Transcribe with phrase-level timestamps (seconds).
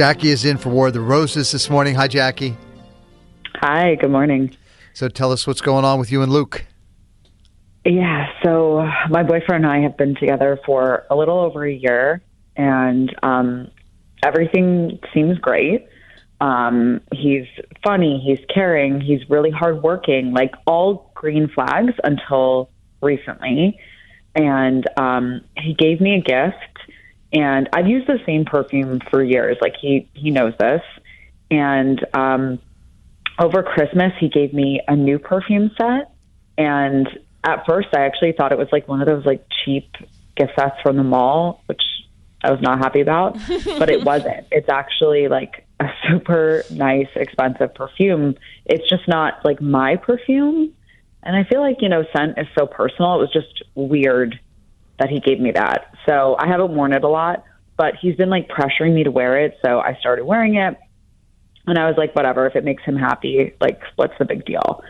[0.00, 1.94] Jackie is in for War of the Roses this morning.
[1.94, 2.56] Hi, Jackie.
[3.56, 4.56] Hi, good morning.
[4.94, 6.64] So tell us what's going on with you and Luke.
[7.84, 12.22] Yeah, so my boyfriend and I have been together for a little over a year,
[12.56, 13.70] and um,
[14.24, 15.86] everything seems great.
[16.40, 17.44] Um, he's
[17.84, 22.70] funny, he's caring, he's really hardworking, like all green flags until
[23.02, 23.78] recently.
[24.34, 26.69] And um, he gave me a gift,
[27.32, 29.56] and I've used the same perfume for years.
[29.60, 30.82] Like he he knows this,
[31.50, 32.58] and um,
[33.38, 36.12] over Christmas he gave me a new perfume set,
[36.58, 37.08] and
[37.44, 39.94] at first I actually thought it was like one of those like cheap
[40.36, 41.82] gift sets from the mall, which
[42.42, 43.34] I was not happy about,
[43.78, 44.46] but it wasn't.
[44.50, 48.36] It's actually like a super nice, expensive perfume.
[48.66, 50.74] It's just not like my perfume.
[51.22, 53.16] And I feel like, you know, scent is so personal.
[53.16, 54.40] It was just weird
[55.00, 55.92] that he gave me that.
[56.06, 57.44] So I haven't worn it a lot,
[57.76, 59.58] but he's been like pressuring me to wear it.
[59.64, 60.78] So I started wearing it.
[61.66, 64.82] And I was like, whatever, if it makes him happy, like, what's the big deal?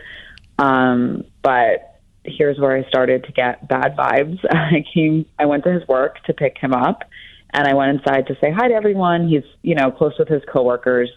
[0.59, 4.39] Um, but here's where I started to get bad vibes.
[4.51, 7.03] I came, I went to his work to pick him up
[7.53, 9.27] and I went inside to say hi to everyone.
[9.27, 11.09] He's, you know, close with his coworkers.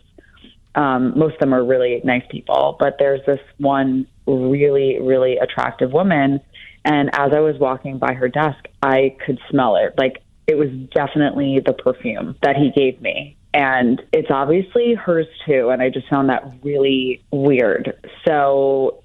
[0.74, 5.92] Um, most of them are really nice people, but there's this one really, really attractive
[5.92, 6.40] woman.
[6.84, 9.94] And as I was walking by her desk, I could smell it.
[9.96, 13.36] Like it was definitely the perfume that he gave me.
[13.54, 15.70] And it's obviously hers too.
[15.70, 17.96] And I just found that really weird.
[18.26, 19.02] So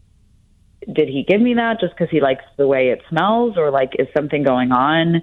[0.91, 3.91] did he give me that just because he likes the way it smells or like
[4.00, 5.22] is something going on?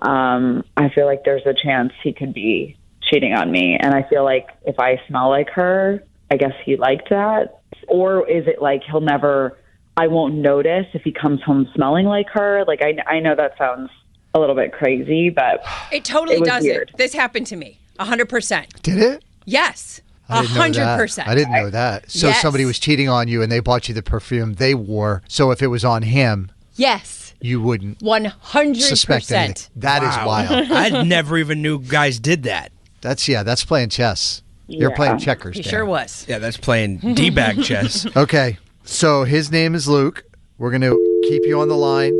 [0.00, 3.76] Um, I feel like there's a chance he could be cheating on me.
[3.80, 7.60] And I feel like if I smell like her, I guess he liked that.
[7.88, 9.58] Or is it like he'll never,
[9.96, 12.64] I won't notice if he comes home smelling like her?
[12.66, 13.90] Like, I, I know that sounds
[14.34, 16.68] a little bit crazy, but It totally It doesn't.
[16.68, 16.90] weird.
[16.96, 17.78] This happened to me.
[18.00, 18.82] 100%.
[18.82, 19.24] Did it?
[19.44, 20.00] Yes.
[20.28, 20.98] I didn't know that.
[20.98, 21.26] 100%.
[21.28, 22.10] I didn't know that.
[22.10, 22.42] So Yes.
[22.42, 25.22] somebody was cheating on you and they bought you the perfume they wore.
[25.28, 27.34] So if it was on him, Yes.
[27.40, 28.76] you wouldn't 100%.
[28.76, 29.70] suspect anything.
[29.76, 30.50] That is wild.
[30.72, 32.72] I never even knew guys did that.
[33.00, 34.42] That's yeah, that's playing chess.
[34.66, 34.96] You're Yeah.
[34.96, 35.56] playing checkers.
[35.58, 35.70] He Dan.
[35.70, 36.24] sure was.
[36.26, 38.06] Yeah, that's playing d-bag chess.
[38.16, 38.58] Okay.
[38.84, 40.24] So his name is Luke.
[40.58, 42.12] We're going to keep you on the line.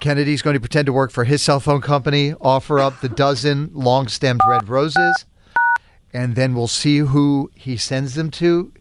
[0.00, 3.70] Kennedy's going to pretend to work for his cell phone company, offer up the dozen
[3.74, 5.24] long stemmed red roses,
[6.12, 8.72] and then we'll see who he sends them to.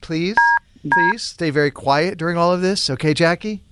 [0.00, 0.36] Please,
[0.90, 2.90] please stay very quiet during all of this.
[2.90, 3.62] Okay, Jackie?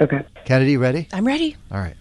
[0.00, 0.24] okay.
[0.44, 1.08] Kennedy, ready?
[1.12, 1.56] I'm ready.
[1.70, 1.96] All right.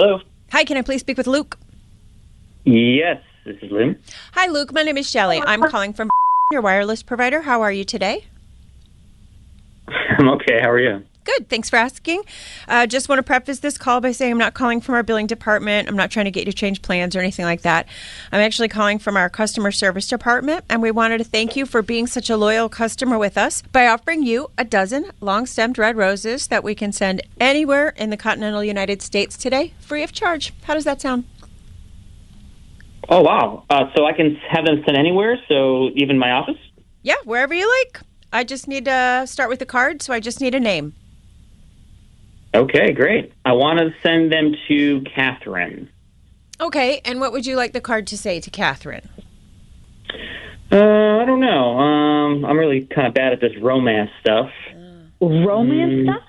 [0.00, 0.20] Hello.
[0.52, 1.58] Hi, can I please speak with Luke?
[2.62, 3.98] Yes, this is Lim.
[4.34, 4.72] Hi, Luke.
[4.72, 5.42] My name is Shelly.
[5.44, 6.08] I'm calling from
[6.52, 7.42] your wireless provider.
[7.42, 8.24] How are you today?
[9.88, 10.60] I'm okay.
[10.60, 11.02] How are you?
[11.36, 11.50] Good.
[11.50, 12.22] Thanks for asking.
[12.68, 15.26] Uh, just want to preface this call by saying I'm not calling from our billing
[15.26, 15.86] department.
[15.86, 17.86] I'm not trying to get you to change plans or anything like that.
[18.32, 21.82] I'm actually calling from our customer service department, and we wanted to thank you for
[21.82, 25.98] being such a loyal customer with us by offering you a dozen long stemmed red
[25.98, 30.54] roses that we can send anywhere in the continental United States today, free of charge.
[30.62, 31.24] How does that sound?
[33.10, 33.64] Oh wow.
[33.68, 35.36] Uh, so I can have them sent anywhere.
[35.46, 36.56] So even my office.
[37.02, 38.00] Yeah, wherever you like.
[38.32, 40.94] I just need to start with the card, so I just need a name.
[42.54, 43.32] Okay, great.
[43.44, 45.90] I want to send them to Catherine.
[46.60, 49.08] Okay, and what would you like the card to say to Catherine?
[50.72, 51.78] Uh, I don't know.
[51.78, 54.50] Um, I'm really kind of bad at this romance stuff.
[55.20, 56.22] Romance stuff?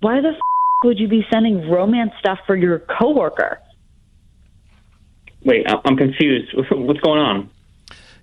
[0.00, 0.40] Why the f-
[0.84, 3.58] would you be sending romance stuff for your coworker?
[5.44, 6.52] Wait, I- I'm confused.
[6.70, 7.50] What's going on?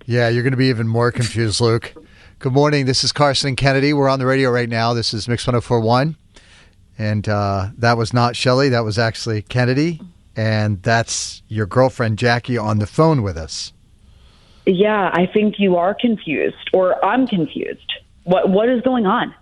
[0.06, 1.94] Yeah, you're going to be even more confused, Luke.
[2.38, 2.86] Good morning.
[2.86, 3.92] This is Carson and Kennedy.
[3.92, 4.94] We're on the radio right now.
[4.94, 6.16] This is Mix 1041.
[7.00, 8.68] And uh, that was not Shelly.
[8.68, 10.02] That was actually Kennedy.
[10.36, 13.72] And that's your girlfriend, Jackie, on the phone with us.
[14.66, 17.90] Yeah, I think you are confused, or I'm confused.
[18.24, 19.34] What What is going on?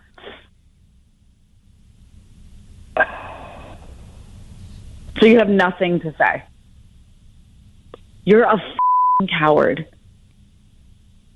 [5.19, 6.45] So you have nothing to say.
[8.25, 8.63] You're a
[9.29, 9.85] coward.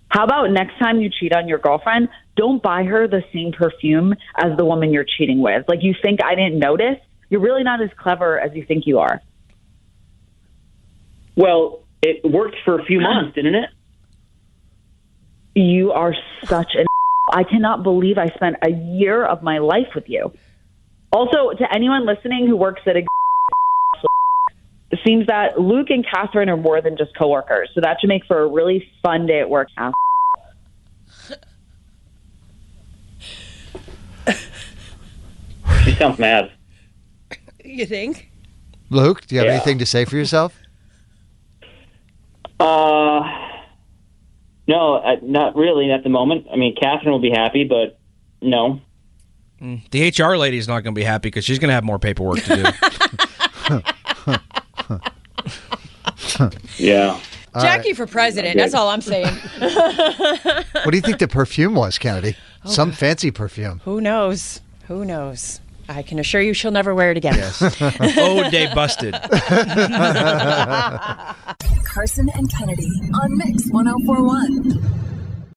[0.08, 4.14] How about next time you cheat on your girlfriend, don't buy her the same perfume
[4.36, 5.64] as the woman you're cheating with.
[5.68, 6.98] Like you think I didn't notice?
[7.28, 9.20] You're really not as clever as you think you are.
[11.36, 13.70] Well, it worked for a few months, didn't it?
[15.54, 16.14] You are
[16.44, 16.86] such an.
[17.32, 20.32] I cannot believe I spent a year of my life with you.
[21.12, 23.06] Also, to anyone listening who works at a.
[24.90, 28.24] It seems that Luke and Catherine are more than just coworkers, so that should make
[28.26, 29.68] for a really fun day at work.
[36.02, 36.50] Sounds mad.
[37.64, 38.28] You think?
[38.90, 39.54] Luke, do you have Yeah.
[39.54, 40.54] anything to say for yourself?
[42.60, 43.20] Uh,
[44.68, 46.46] no, uh, not really at the moment.
[46.52, 47.98] I mean, Catherine will be happy, but
[48.40, 48.80] no.
[49.92, 51.98] The HR lady is not going to be happy because she's going to have more
[52.00, 52.64] paperwork to do.
[56.78, 57.20] Yeah.
[57.54, 58.56] Jackie for president.
[58.56, 59.32] That's all I'm saying.
[59.60, 62.34] What do you think the perfume was, Kennedy?
[62.64, 63.80] Oh, Some fancy perfume.
[63.84, 64.60] Who knows?
[64.88, 65.60] Who knows?
[65.96, 67.34] I can assure you she'll never wear it again.
[67.36, 67.62] Yes.
[68.18, 69.14] oh, day busted.
[71.84, 75.11] Carson and Kennedy on Mix 1041.